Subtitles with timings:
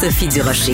[0.00, 0.72] Sophie Durocher.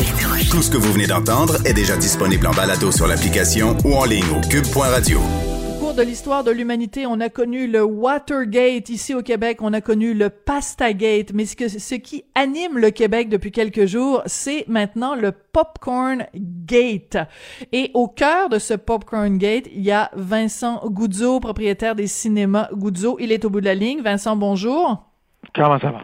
[0.53, 4.05] Tout ce que vous venez d'entendre est déjà disponible en balado sur l'application ou en
[4.05, 5.19] ligne au cube.radio.
[5.19, 8.89] Au cours de l'histoire de l'humanité, on a connu le Watergate.
[8.89, 11.33] Ici au Québec, on a connu le Pastagate.
[11.35, 16.27] Mais ce, que, ce qui anime le Québec depuis quelques jours, c'est maintenant le Popcorn
[16.37, 17.19] Gate.
[17.73, 22.69] Et au cœur de ce Popcorn Gate, il y a Vincent Goudzo, propriétaire des cinémas
[22.73, 23.17] Goudzo.
[23.19, 24.03] Il est au bout de la ligne.
[24.03, 25.03] Vincent, bonjour.
[25.53, 26.03] Comment ça va?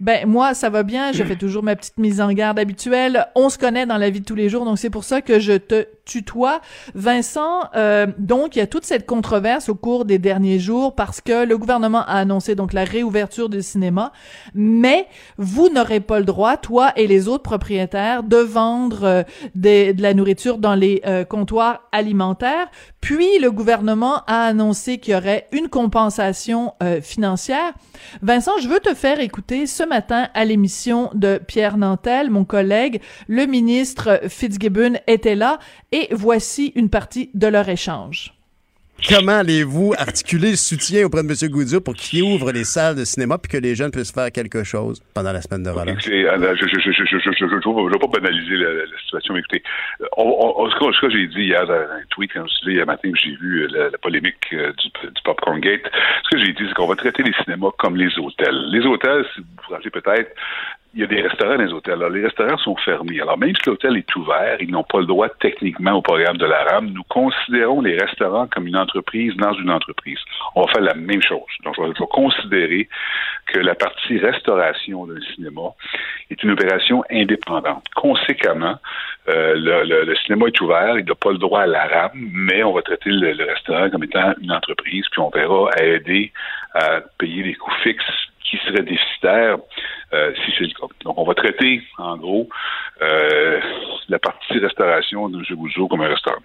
[0.00, 1.12] Ben moi, ça va bien.
[1.12, 3.26] Je fais toujours ma petite mise en garde habituelle.
[3.34, 5.40] On se connaît dans la vie de tous les jours, donc c'est pour ça que
[5.40, 6.60] je te tutoie.
[6.94, 11.20] Vincent, euh, donc il y a toute cette controverse au cours des derniers jours parce
[11.20, 14.12] que le gouvernement a annoncé donc la réouverture du cinéma,
[14.54, 19.22] mais vous n'aurez pas le droit, toi et les autres propriétaires, de vendre euh,
[19.54, 22.68] de la nourriture dans les euh, comptoirs alimentaires.
[23.00, 27.72] Puis le gouvernement a annoncé qu'il y aurait une compensation financière.
[28.20, 33.00] Vincent, je veux te faire écouter ce matin à l'émission de Pierre Nantel, mon collègue,
[33.28, 35.58] le ministre Fitzgibbon était là
[35.92, 38.35] et voici une partie de leur échange.
[39.08, 41.50] Comment allez-vous articuler le soutien auprès de M.
[41.50, 44.64] Goudzio pour qu'il ouvre les salles de cinéma puis que les jeunes puissent faire quelque
[44.64, 46.08] chose pendant la semaine de relâche?
[46.08, 49.62] Euh, je ne vais pas banaliser la, situation, mais écoutez,
[50.96, 53.64] ce que j'ai dit hier dans un tweet, quand je hier matin que j'ai vu
[53.64, 54.90] euh, la, polémique euh, du,
[55.24, 55.82] Popcorn Gate,
[56.24, 58.70] ce que j'ai dit, c'est qu'on va traiter les cinémas comme les hôtels.
[58.70, 60.34] Les hôtels, si vous vous rappelez peut-être,
[60.96, 61.92] il y a des restaurants dans les hôtels.
[61.92, 63.20] Alors, les restaurants sont fermés.
[63.20, 66.46] Alors, même si l'hôtel est ouvert, ils n'ont pas le droit techniquement au programme de
[66.46, 66.90] la RAM.
[66.90, 70.18] Nous considérons les restaurants comme une entreprise dans une entreprise.
[70.54, 71.42] On va faire la même chose.
[71.64, 72.88] Donc, je vais, considérer
[73.46, 75.74] que la partie restauration d'un cinéma
[76.30, 77.84] est une opération indépendante.
[77.94, 78.76] Conséquemment,
[79.28, 82.72] euh, le, cinéma est ouvert, il n'a pas le droit à la RAM, mais on
[82.72, 86.32] va traiter le, le restaurant comme étant une entreprise, puis on verra à aider
[86.74, 89.58] à payer les coûts fixes qui serait déficitaire
[90.12, 90.86] euh, si c'est le cas.
[91.04, 92.48] Donc, on va traiter, en gros,
[93.02, 93.60] euh,
[94.08, 95.44] la partie restauration de M.
[95.56, 96.42] Goudzo comme un restaurant.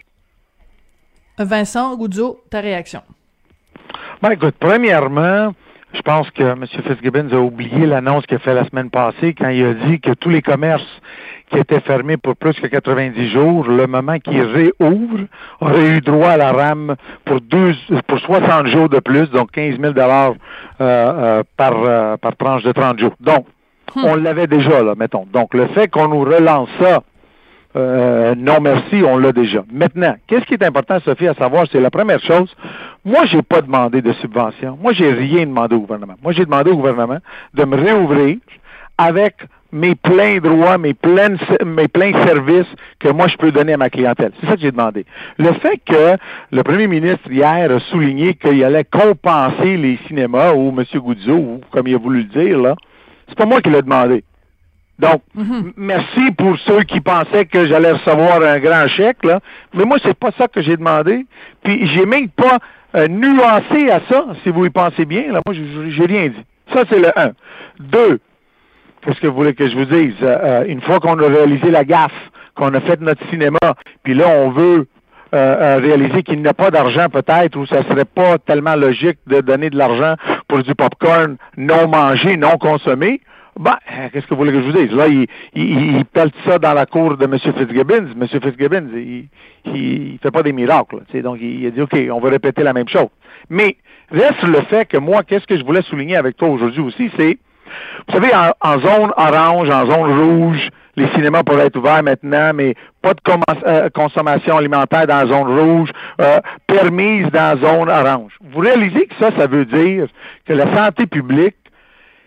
[1.38, 3.02] Vincent Goudzo, ta réaction?
[4.22, 5.54] Ben, écoute, premièrement,
[5.94, 6.66] je pense que M.
[6.66, 10.14] Fitzgibbons a oublié l'annonce qu'il a fait la semaine passée quand il a dit que
[10.14, 11.02] tous les commerces
[11.52, 15.26] qui étaient fermés pour plus que 90 jours, le moment qu'ils réouvrent,
[15.60, 17.74] auraient eu droit à la RAM pour, deux,
[18.08, 20.34] pour 60 jours de plus, donc 15 000 dollars
[20.80, 23.14] euh, euh, par, euh, par tranche de 30 jours.
[23.20, 23.46] Donc,
[23.96, 24.06] hmm.
[24.06, 25.28] on l'avait déjà, là, mettons.
[25.32, 27.02] Donc, le fait qu'on nous relance ça,
[27.76, 29.64] non merci, on l'a déjà.
[29.72, 32.54] Maintenant, qu'est-ce qui est important, Sophie, à savoir, c'est la première chose.
[33.06, 34.78] Moi, j'ai pas demandé de subvention.
[34.82, 36.16] Moi, j'ai rien demandé au gouvernement.
[36.22, 37.20] Moi, j'ai demandé au gouvernement
[37.54, 38.38] de me réouvrir
[38.98, 39.36] avec
[39.72, 42.68] mes pleins droits, mes pleins, mes pleins services
[43.00, 44.32] que moi je peux donner à ma clientèle.
[44.40, 45.06] C'est ça que j'ai demandé.
[45.38, 46.18] Le fait que
[46.52, 50.84] le premier ministre hier a souligné qu'il allait compenser les cinémas ou M.
[51.00, 52.76] Goudzo, ou comme il a voulu le dire, là,
[53.28, 54.24] c'est pas moi qui l'ai demandé.
[55.02, 55.74] Donc, mm-hmm.
[55.78, 59.40] merci pour ceux qui pensaient que j'allais recevoir un grand chèque, là.
[59.74, 61.26] Mais moi, c'est pas ça que j'ai demandé.
[61.64, 62.60] Puis j'ai même pas
[62.96, 65.32] euh, nuancé à ça, si vous y pensez bien.
[65.32, 65.56] Là, moi,
[65.90, 66.46] j'ai rien dit.
[66.74, 67.32] Ça, c'est le un.
[67.80, 68.20] Deux,
[69.02, 70.14] Qu'est-ce que vous voulez que je vous dise?
[70.22, 72.12] Euh, euh, une fois qu'on a réalisé la gaffe,
[72.56, 73.58] qu'on a fait notre cinéma,
[74.04, 74.88] puis là, on veut
[75.34, 79.42] euh, réaliser qu'il n'y a pas d'argent peut-être, ou ça serait pas tellement logique de
[79.42, 80.16] donner de l'argent
[80.48, 83.22] pour du popcorn non mangé, non consommé,
[83.60, 83.78] ben,
[84.12, 84.92] qu'est-ce que vous voulez que je vous dise?
[84.96, 86.06] Là, il, il, il
[86.46, 87.38] ça dans la cour de M.
[87.38, 88.08] Fitzgibbons.
[88.20, 88.28] M.
[88.28, 89.28] Fitzgibbons, il,
[89.66, 91.02] il, fait pas des miracles.
[91.22, 93.10] Donc, il, a dit, OK, on va répéter la même chose.
[93.50, 93.76] Mais
[94.10, 97.38] reste le fait que moi, qu'est-ce que je voulais souligner avec toi aujourd'hui aussi, c'est
[98.08, 102.76] vous savez, en, zone orange, en zone rouge, les cinémas pourraient être ouverts maintenant, mais
[103.02, 103.20] pas de
[103.66, 105.90] euh, consommation alimentaire dans la zone rouge,
[106.20, 108.34] euh, permise dans la zone orange.
[108.42, 110.08] Vous réalisez que ça, ça veut dire
[110.46, 111.56] que la santé publique,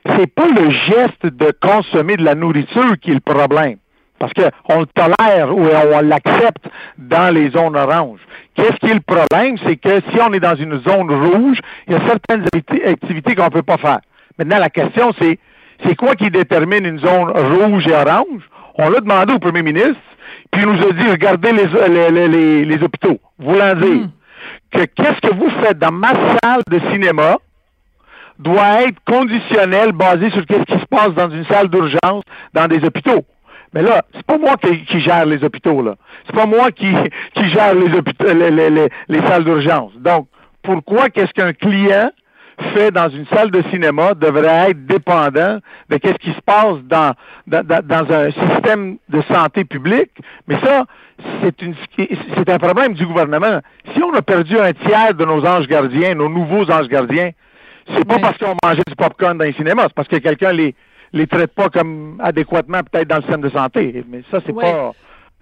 [0.06, 3.76] c'est pas le geste de consommer de la nourriture qui est le problème.
[4.18, 8.20] Parce qu'on le tolère ou on l'accepte dans les zones oranges.
[8.54, 9.56] Qu'est-ce qui est le problème?
[9.66, 12.44] C'est que si on est dans une zone rouge, il y a certaines
[12.86, 14.00] activités qu'on ne peut pas faire.
[14.38, 15.38] Maintenant, la question, c'est
[15.84, 18.48] c'est quoi qui détermine une zone rouge et orange?
[18.76, 20.00] On l'a demandé au premier ministre,
[20.50, 23.20] puis il nous a dit, regardez les, les, les, hôpitaux.
[23.38, 24.10] Voulant dire hmm.
[24.72, 26.12] que qu'est-ce que vous faites dans ma
[26.42, 27.38] salle de cinéma
[28.38, 32.84] doit être conditionnel, basé sur qu'est-ce qui se passe dans une salle d'urgence, dans des
[32.84, 33.24] hôpitaux.
[33.72, 35.96] Mais là, c'est pas moi qui, gère les hôpitaux, là.
[36.26, 36.86] C'est pas moi qui,
[37.34, 39.92] qui gère les, hôpitaux, les, les, les salles d'urgence.
[39.96, 40.28] Donc,
[40.62, 42.10] pourquoi qu'est-ce qu'un client
[42.72, 45.58] fait dans une salle de cinéma devrait être dépendant
[45.90, 47.14] de ce qui se passe dans,
[47.46, 50.12] dans, un système de santé publique?
[50.46, 50.84] Mais ça,
[51.42, 51.54] c'est
[52.36, 53.60] c'est un problème du gouvernement.
[53.94, 57.30] Si on a perdu un tiers de nos anges gardiens, nos nouveaux anges gardiens,
[57.88, 60.74] c'est pas parce qu'on mangeait du popcorn dans les cinémas, c'est parce que quelqu'un les
[61.12, 64.04] les traitent pas comme adéquatement peut-être dans le système de santé.
[64.08, 64.92] Mais ça, c'est pas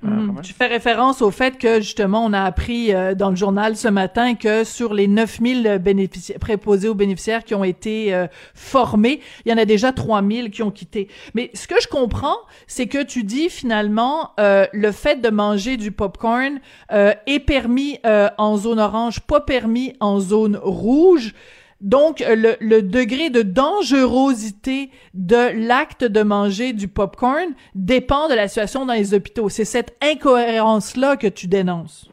[0.02, 0.40] Mhm.
[0.42, 3.86] Tu fais référence au fait que justement on a appris euh, dans le journal ce
[3.86, 9.52] matin que sur les 9000 bénéficiaires préposés aux bénéficiaires qui ont été euh, formés, il
[9.52, 11.08] y en a déjà 3000 qui ont quitté.
[11.34, 12.36] Mais ce que je comprends,
[12.66, 16.58] c'est que tu dis finalement euh, le fait de manger du popcorn
[16.90, 17.98] est permis
[18.38, 21.34] en zone orange, pas permis en zone rouge.
[21.82, 28.46] Donc, le, le, degré de dangerosité de l'acte de manger du popcorn dépend de la
[28.46, 29.48] situation dans les hôpitaux.
[29.48, 32.11] C'est cette incohérence-là que tu dénonces.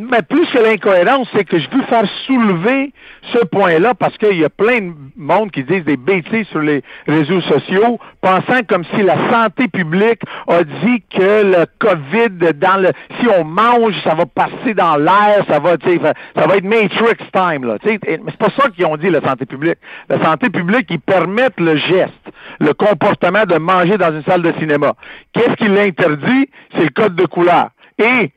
[0.00, 2.92] Mais plus que l'incohérence, c'est que je veux faire soulever
[3.32, 6.84] ce point-là parce qu'il y a plein de monde qui disent des bêtises sur les
[7.08, 12.90] réseaux sociaux, pensant comme si la santé publique a dit que le COVID, dans le,
[13.18, 17.64] si on mange, ça va passer dans l'air, ça va, ça va être Matrix time,
[17.64, 17.78] là.
[17.84, 19.78] Mais c'est pas ça qu'ils ont dit, la santé publique.
[20.08, 22.30] La santé publique, ils permettent le geste,
[22.60, 24.92] le comportement de manger dans une salle de cinéma.
[25.32, 26.48] Qu'est-ce qui l'interdit?
[26.76, 27.70] C'est le code de couleur.
[27.98, 28.30] Et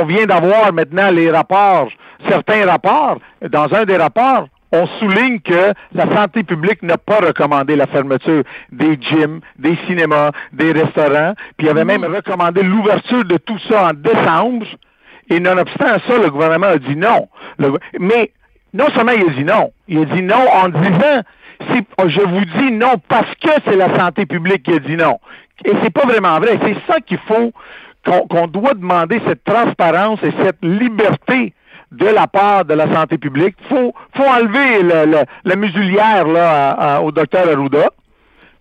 [0.00, 1.88] on vient d'avoir maintenant les rapports,
[2.28, 3.18] certains rapports.
[3.50, 8.42] Dans un des rapports, on souligne que la santé publique n'a pas recommandé la fermeture
[8.70, 13.88] des gyms, des cinémas, des restaurants, puis il avait même recommandé l'ouverture de tout ça
[13.88, 14.66] en décembre.
[15.28, 17.28] Et nonobstant ça, le gouvernement a dit non.
[18.00, 18.32] mais
[18.72, 21.22] non seulement il a dit non, il a dit non en disant
[22.06, 25.18] je vous dis non parce que c'est la santé publique qui a dit non.
[25.64, 26.58] Et c'est pas vraiment vrai.
[26.62, 27.52] C'est ça qu'il faut
[28.04, 31.54] qu'on doit demander cette transparence et cette liberté
[31.92, 33.56] de la part de la santé publique.
[33.68, 37.90] Faut, faut enlever le, la musulière là, au docteur Arruda.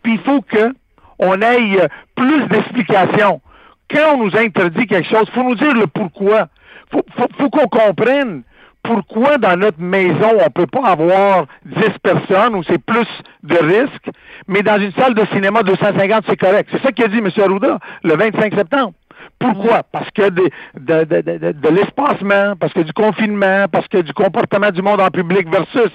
[0.04, 3.42] Puis il faut qu'on ait plus d'explications.
[3.90, 6.48] Quand on nous interdit quelque chose, faut nous dire le pourquoi.
[6.92, 8.44] Faut, faut, faut qu'on comprenne
[8.84, 13.08] pourquoi dans notre maison, on peut pas avoir 10 personnes où c'est plus
[13.44, 14.10] de risques,
[14.48, 16.70] mais dans une salle de cinéma 250, c'est correct.
[16.72, 17.30] C'est ça qu'a dit M.
[17.38, 18.94] Arruda le 25 septembre.
[19.40, 19.84] Pourquoi?
[19.84, 24.72] Parce que de, de, de, de l'espacement, parce que du confinement, parce que du comportement
[24.72, 25.92] du monde en public versus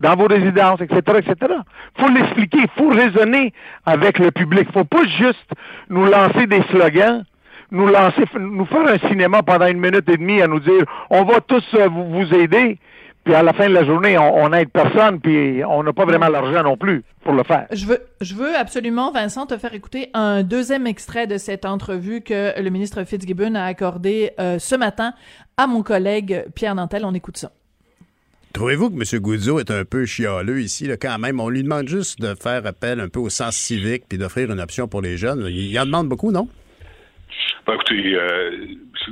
[0.00, 1.54] dans vos résidences, etc., etc.
[1.98, 3.52] faut l'expliquer, faut raisonner
[3.84, 4.68] avec le public.
[4.72, 5.52] faut pas juste
[5.90, 7.24] nous lancer des slogans,
[7.70, 11.24] nous lancer, nous faire un cinéma pendant une minute et demie à nous dire on
[11.24, 12.78] va tous euh, vous aider,
[13.24, 16.28] puis à la fin de la journée, on n'aide personne, puis on n'a pas vraiment
[16.28, 17.66] l'argent non plus pour le faire.
[17.70, 22.22] Je veux, je veux absolument, Vincent, te faire écouter un deuxième extrait de cette entrevue
[22.22, 25.12] que le ministre Fitzgibbon a accordé euh, ce matin
[25.56, 27.04] à mon collègue Pierre Nantel.
[27.04, 27.52] On écoute ça.
[28.52, 29.20] Trouvez-vous que M.
[29.20, 31.38] Goudzo est un peu chialeux ici, là, quand même?
[31.38, 34.60] On lui demande juste de faire appel un peu au sens civique puis d'offrir une
[34.60, 35.46] option pour les jeunes.
[35.48, 36.48] Il en demande beaucoup, non?
[37.70, 38.50] Ben, écoutez, euh,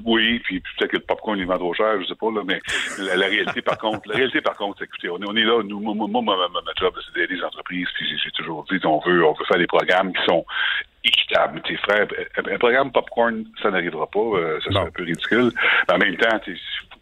[0.05, 2.59] oui, puis peut-être que le popcorn est vend trop cher, je sais pas, là, mais
[2.99, 5.79] la, réalité, par contre, la réalité, par contre, écoutez, on est, on est là, nous,
[5.79, 9.25] moi, moi, ma, ma, job, c'est d'aider les entreprises, puis j'ai toujours dit, on veut,
[9.25, 10.45] on veut faire des programmes qui sont
[11.05, 11.63] équitables.
[11.63, 15.53] Tes frères, un programme popcorn, ça n'arrivera pas, euh, ça serait un peu ridicule.
[15.87, 16.57] Mais en même temps, il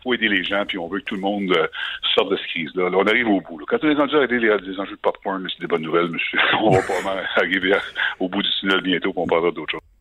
[0.05, 1.69] faut aider les gens, puis on veut que tout le monde euh,
[2.15, 2.91] sorte de cette crise-là.
[2.91, 3.59] Là, on arrive au bout.
[3.61, 3.65] Là.
[3.67, 6.11] Quand on est rendu à aider les, les enjeux de popcorn, c'est des bonnes nouvelles,
[6.11, 6.39] monsieur.
[6.61, 7.73] on va pas arriver
[8.21, 9.96] au bout du tunnel bientôt, pour on parlera d'autres choses.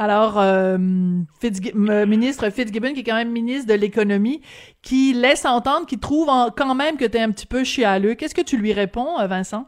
[0.00, 4.40] Alors, euh, ministre Fitzgibbon, qui est quand même ministre de l'économie,
[4.80, 8.14] qui laisse entendre, qui trouve quand même que tu es un petit peu chialeux.
[8.14, 9.66] Qu'est-ce que tu lui réponds, euh, Vincent?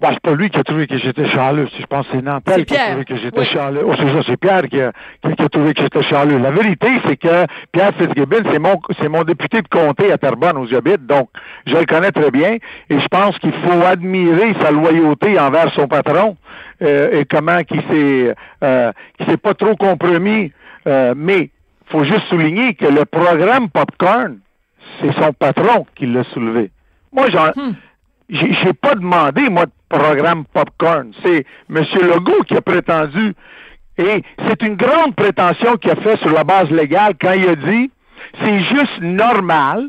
[0.00, 1.68] Ben, c'est pas lui qui a trouvé que j'étais chaleureux.
[1.78, 3.86] Je pense que c'est Nantel qui a trouvé que j'étais chaleureux.
[3.86, 4.92] Oh, c'est ça, c'est Pierre qui a,
[5.22, 6.40] qui a, trouvé que j'étais chaleureux.
[6.40, 10.56] La vérité, c'est que Pierre Fitzgibbon, c'est mon, c'est mon député de comté à Terrebonne
[10.56, 11.28] où j'habite, donc
[11.66, 12.56] je le connais très bien.
[12.88, 16.38] Et je pense qu'il faut admirer sa loyauté envers son patron
[16.80, 18.92] euh, et comment qu'il s'est, euh,
[19.28, 20.50] s'est pas trop compromis.
[20.86, 21.50] Euh, mais
[21.88, 24.38] faut juste souligner que le programme Popcorn,
[25.00, 26.70] c'est son patron qui l'a soulevé.
[27.12, 27.74] Moi, j'en, hmm.
[28.30, 31.12] J'ai pas demandé, moi, de programme Popcorn.
[31.24, 31.84] C'est M.
[32.02, 33.34] Legault qui a prétendu,
[33.98, 37.56] et c'est une grande prétention qu'il a fait sur la base légale quand il a
[37.56, 37.90] dit,
[38.42, 39.88] c'est juste normal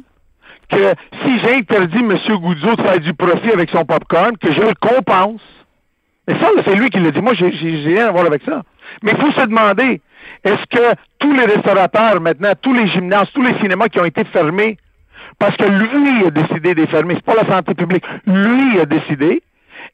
[0.70, 0.94] que
[1.24, 2.18] si j'interdis M.
[2.40, 5.42] Goudzo de faire du profit avec son popcorn, que je le compense.
[6.28, 7.22] Mais ça, c'est lui qui l'a dit.
[7.22, 8.64] Moi, j'ai rien à voir avec ça.
[9.04, 10.02] Mais il faut se demander,
[10.44, 14.24] est-ce que tous les restaurateurs maintenant, tous les gymnases, tous les cinémas qui ont été
[14.26, 14.78] fermés,
[15.42, 18.86] parce que lui a décidé de les fermer, c'est pas la santé publique, lui a
[18.86, 19.42] décidé,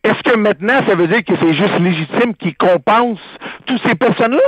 [0.04, 3.20] est-ce que maintenant, ça veut dire que c'est juste légitime qu'il compense
[3.66, 4.42] toutes ces personnes-là?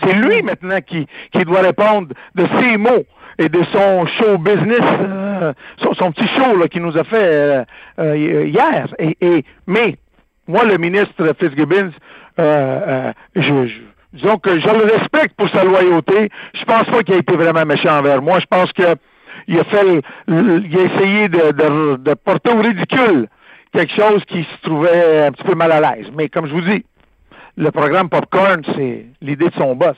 [0.00, 3.04] C'est lui maintenant qui, qui doit répondre de ses mots
[3.38, 5.52] et de son show business, euh,
[5.98, 7.64] son, petit show là, qu'il nous a fait euh,
[7.98, 8.86] euh, hier.
[9.00, 9.96] Et, mais
[10.46, 11.90] moi, le ministre Fitzgibbons,
[12.38, 13.70] je,
[14.12, 16.30] disons que je le respecte pour sa loyauté.
[16.54, 18.38] Je pense pas qu'il a été vraiment méchant envers moi.
[18.38, 18.94] Je pense que
[19.48, 23.28] il a fait, il a essayé de, de porter au ridicule
[23.74, 26.06] quelque chose qui se trouvait un petit peu mal à l'aise.
[26.16, 26.84] Mais comme je vous dis,
[27.56, 29.96] le programme Popcorn, c'est l'idée de son boss.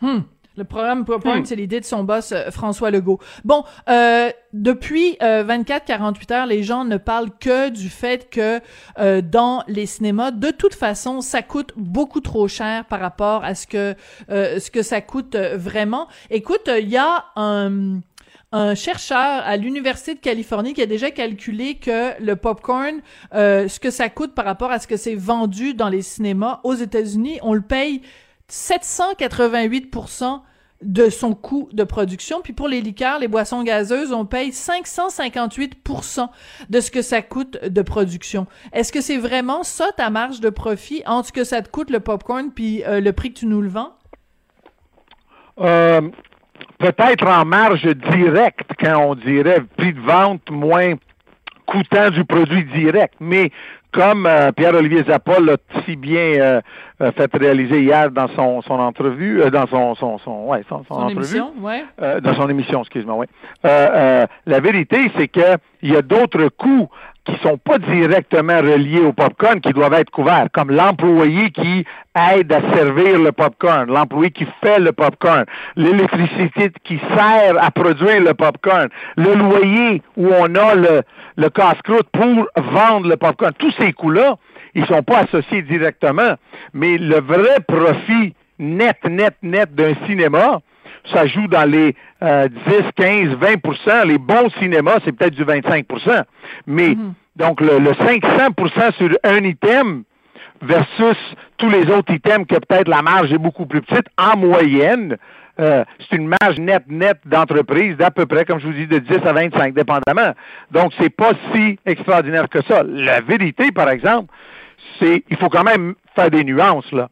[0.00, 0.20] Hmm.
[0.56, 1.44] Le programme Popcorn, hmm.
[1.44, 3.18] c'est l'idée de son boss euh, François Legault.
[3.44, 8.60] Bon, euh, depuis 24-48 heures, les gens ne parlent que du fait que
[9.20, 13.66] dans les cinémas, de toute façon, ça coûte beaucoup trop cher par rapport à ce
[13.66, 13.94] que
[14.28, 16.08] ce que ça coûte vraiment.
[16.30, 18.00] Écoute, il y a un
[18.52, 23.00] un chercheur à l'Université de Californie qui a déjà calculé que le popcorn,
[23.34, 26.60] euh, ce que ça coûte par rapport à ce que c'est vendu dans les cinémas
[26.64, 28.02] aux États-Unis, on le paye
[28.48, 29.92] 788
[30.82, 32.40] de son coût de production.
[32.42, 36.28] Puis pour les liqueurs, les boissons gazeuses, on paye 558%
[36.68, 38.46] de ce que ça coûte de production.
[38.72, 41.90] Est-ce que c'est vraiment ça ta marge de profit entre ce que ça te coûte
[41.90, 43.94] le popcorn puis euh, le prix que tu nous le vends?
[45.58, 46.02] Euh,
[46.78, 50.94] peut-être en marge directe, quand on dirait prix de vente moins
[51.66, 53.14] coûtant du produit direct.
[53.20, 53.50] Mais
[53.92, 56.60] comme euh, Pierre-Olivier Zappa l'a si bien euh,
[57.00, 61.08] euh, fait réaliser hier dans son, son entrevue, dans son, son, son, ouais, son, son,
[61.08, 61.84] émission, ouais.
[62.20, 63.26] dans son émission, excuse-moi, oui.
[63.64, 66.88] la vérité, c'est qu'il y a d'autres coûts
[67.26, 71.84] qui sont pas directement reliés au popcorn qui doivent être couverts, comme l'employé qui
[72.32, 78.20] aide à servir le popcorn, l'employé qui fait le popcorn, l'électricité qui sert à produire
[78.20, 81.02] le popcorn, le loyer où on a le,
[81.36, 83.52] le casse-croûte pour vendre le popcorn.
[83.58, 84.36] Tous ces coûts-là,
[84.74, 86.34] ils sont pas associés directement,
[86.72, 90.60] mais le vrai profit net, net, net d'un cinéma,
[91.12, 92.48] ça joue dans les 10,
[92.96, 96.24] 15, 20% Les bons cinémas, c'est peut-être du 25%
[96.66, 97.14] Mais mhm.
[97.36, 100.04] donc le, 500% sur un item
[100.62, 101.16] versus
[101.58, 105.16] tous les autres items que peut-être la marge est beaucoup plus petite, en moyenne,
[105.58, 108.98] euh, c'est une marge nette nette d'entreprise d'à peu près, comme je vous dis, de
[108.98, 110.34] 10 à 25, dépendamment.
[110.70, 112.82] Donc, c'est pas si extraordinaire que ça.
[112.82, 114.32] La vérité, par exemple,
[114.98, 117.08] c'est il faut quand même faire des nuances, là.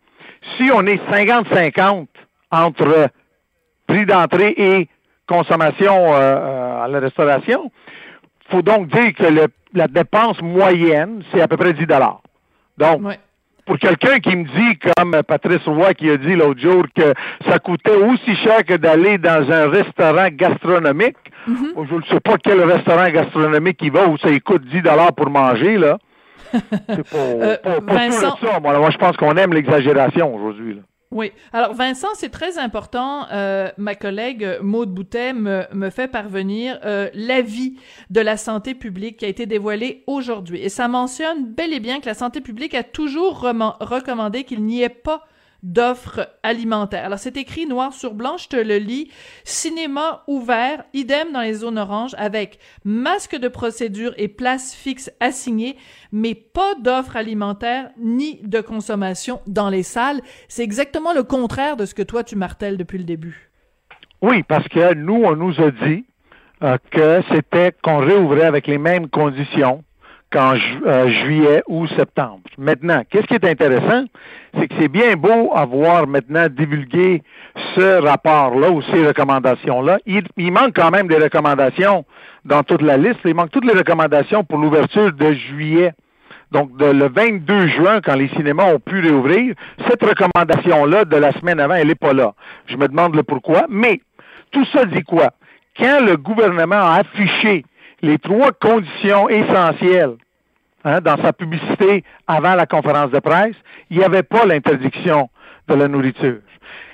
[0.57, 2.07] Si on est 50-50
[2.51, 3.09] entre
[3.87, 4.89] prix d'entrée et
[5.27, 7.71] consommation euh, euh, à la restauration,
[8.51, 9.25] faut donc dire que
[9.75, 11.87] la dépense moyenne, c'est à peu près 10
[12.79, 13.03] Donc,
[13.67, 17.15] pour quelqu'un qui me dit, comme Patrice Roy qui a dit l'autre jour, que
[17.49, 21.17] ça coûtait aussi cher que d'aller dans un restaurant gastronomique,
[21.49, 21.89] mm-hmm.
[21.89, 24.83] je ne sais pas quel restaurant gastronomique il va où ça coûte 10
[25.17, 25.99] pour manger, là.
[26.53, 27.57] C'est pas, euh,
[28.13, 28.61] ça.
[28.61, 30.81] moi je pense qu'on aime l'exagération aujourd'hui.
[31.15, 31.31] Oui.
[31.53, 33.29] Alors, Vincent, c'est très important.
[33.31, 37.77] Euh, ma collègue Maude Boutet me, fait parvenir euh, l'avis
[38.11, 40.61] de la santé publique qui a été dévoilé aujourd'hui.
[40.61, 44.83] Et ça mentionne bel et bien que la santé publique a toujours recommandé qu'il n'y
[44.83, 45.25] ait pas
[45.65, 47.05] d'offres alimentaires.
[47.05, 49.11] Alors c'est écrit noir sur blanc, je te le lis.
[49.43, 55.77] Cinéma ouvert, idem dans les zones oranges avec masque de procédure et place fixe assignée,
[56.13, 60.21] mais pas d'offres alimentaires ni de consommation dans les salles.
[60.49, 63.51] C'est exactement le contraire de ce que toi tu martèles depuis le début.
[64.21, 66.05] Oui, parce que nous, on nous a dit
[66.63, 69.83] euh, que c'était qu'on réouvrait avec les mêmes conditions
[70.35, 70.55] qu'en
[70.87, 72.41] euh, juillet ou septembre.
[72.59, 74.05] Maintenant, qu'est-ce qui est intéressant,
[74.59, 77.23] c'est que c'est bien beau avoir maintenant divulgué
[77.77, 79.99] ce rapport-là ou ces recommandations-là.
[80.07, 82.05] Il, manque quand même des recommandations
[82.45, 83.21] dans toute la liste.
[83.25, 85.93] Il manque toutes les recommandations pour l'ouverture de juillet.
[86.51, 89.55] Donc, le 22 juin, quand les cinémas ont pu réouvrir,
[89.89, 92.35] cette recommandation-là de la semaine avant, elle n'est pas là.
[92.67, 93.67] Je me demande le pourquoi.
[93.69, 94.01] Mais,
[94.51, 95.31] tout ça dit quoi?
[95.79, 97.65] Quand le gouvernement a affiché
[98.03, 100.17] les trois conditions essentielles
[100.85, 103.57] Hein, dans sa publicité avant la conférence de presse,
[103.91, 105.31] il n'y avait pas l'interdiction
[105.69, 106.41] de la nourriture.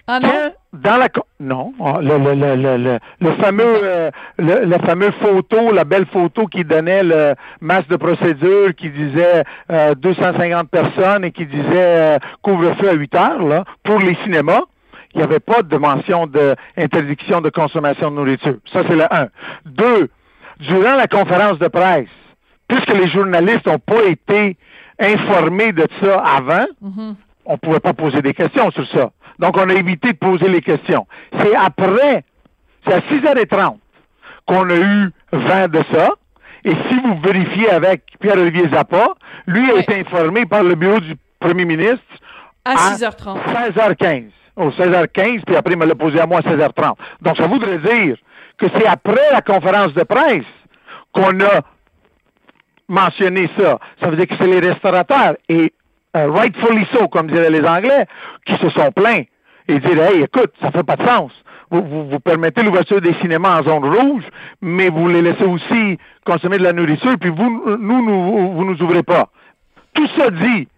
[0.06, 0.52] Ah non?
[0.72, 1.08] dans la
[1.40, 6.64] non ah, le, le, le, le, fameux euh, le, fameux photo la belle photo qui
[6.64, 12.88] donnait le masse de procédure qui disait 250 euh, personnes et qui disait euh, couvre-feu
[12.88, 14.62] à 8 heures là pour les cinémas
[15.14, 19.26] il n'y avait pas de mention d'interdiction de consommation de nourriture ça c'est le un
[19.64, 20.08] deux
[20.60, 22.08] durant la conférence de presse
[22.70, 24.56] puisque les journalistes n'ont pas été
[24.98, 27.16] informés de ça avant, mhm.
[27.44, 29.10] on ne pouvait pas poser des questions sur ça.
[29.38, 31.06] Donc, on a évité de poser les questions.
[31.38, 32.24] C'est après,
[32.86, 33.76] c'est à 6h30
[34.46, 36.10] qu'on a eu vent de ça.
[36.64, 39.14] Et si vous vérifiez avec Pierre-Olivier Zappa,
[39.46, 42.04] lui a été informé par le bureau du premier ministre
[42.64, 43.38] à 6h30.
[43.74, 44.24] 16h15.
[44.56, 46.94] Au 16h15, puis après, il me l'a posé à moi à 16h30.
[47.22, 48.16] Donc, ça voudrait dire
[48.58, 50.44] que c'est après la conférence de presse
[51.12, 51.62] qu'on a
[52.90, 53.78] mentionner ça.
[54.00, 55.72] Ça veut dire que c'est les restaurateurs, et
[56.16, 58.06] euh, rightfully so, comme diraient les Anglais,
[58.44, 59.22] qui se sont plaints
[59.68, 61.32] et dire Hey, écoute, ça fait pas de sens.
[61.70, 64.24] vous, vous, permettez l'ouverture des cinémas en zone rouge,
[64.60, 68.82] mais vous les laissez aussi consommer de la nourriture, puis vous, nous, nous vous nous
[68.82, 69.28] ouvrez pas.
[69.94, 70.68] Tout ça dit,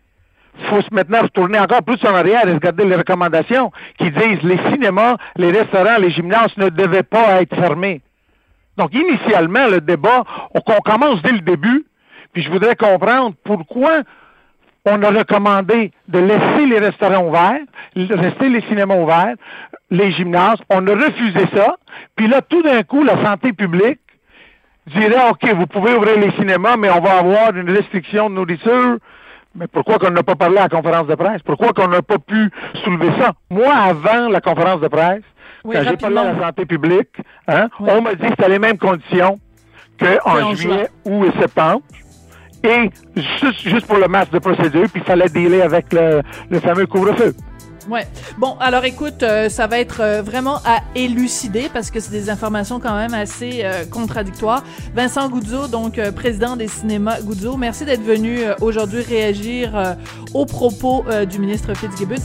[0.68, 5.16] faut maintenant retourner encore plus en arrière et regarder les recommandations qui disent les cinémas,
[5.36, 8.02] les restaurants, les gymnases ne devaient pas être fermés.
[8.76, 11.84] Donc, initialement, le débat, on, commence dès le début,
[12.32, 14.02] puis je voudrais comprendre pourquoi
[14.84, 17.60] on a recommandé de laisser les restaurants ouverts,
[17.94, 19.34] rester les cinémas ouverts,
[19.90, 20.58] les gymnases.
[20.70, 21.76] On a refusé ça.
[22.16, 24.00] Puis là, tout d'un coup, la santé publique
[24.86, 28.96] dirait, OK, vous pouvez ouvrir les cinémas, mais on va avoir une restriction de nourriture.
[29.54, 31.42] Mais pourquoi qu'on n'a pas parlé à la conférence de presse?
[31.42, 32.50] Pourquoi qu'on n'a pas pu
[32.82, 33.32] soulever ça?
[33.50, 35.22] Moi, avant la conférence de presse,
[35.62, 38.78] quand j'ai parlé à la santé publique, hein, on m'a dit que c'était les mêmes
[38.78, 39.38] conditions
[40.00, 41.82] qu'en juillet ou septembre.
[42.64, 42.90] Et
[43.64, 46.22] juste, pour le masque de procédure, puis il fallait dealer avec le,
[46.60, 47.34] fameux couvre-feu.
[47.88, 48.06] Ouais.
[48.38, 52.30] Bon, alors écoute, euh, ça va être euh, vraiment à élucider parce que c'est des
[52.30, 54.62] informations quand même assez euh, contradictoires.
[54.94, 59.96] Vincent Goudzo, donc président des cinémas Goudzo, merci d'être venu aujourd'hui réagir
[60.32, 62.16] aux propos du ministre Fitzgibbon.